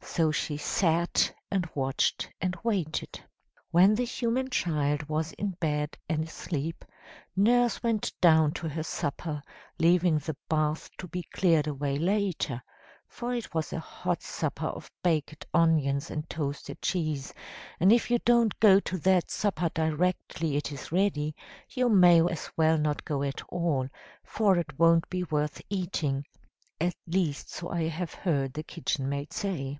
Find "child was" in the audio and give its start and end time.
4.48-5.32